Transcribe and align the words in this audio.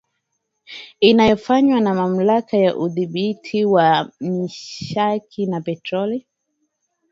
inayofanywa 1.09 1.77
na 1.85 1.91
Mamlaka 1.93 2.57
ya 2.57 2.75
Udhibiti 2.77 3.59
wa 3.65 4.11
Nishati 4.21 5.45
na 5.45 5.61
Petroli 5.61 6.27